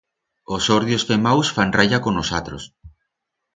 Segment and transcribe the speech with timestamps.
[0.55, 2.63] Os hordios femaus fan raya con os atros.